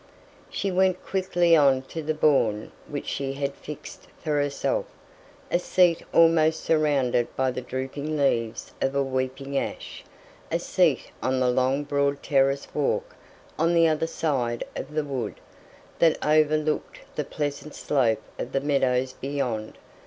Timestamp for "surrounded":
6.63-7.27